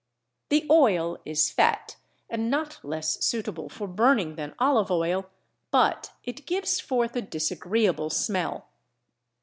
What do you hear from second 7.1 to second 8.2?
a disagreeable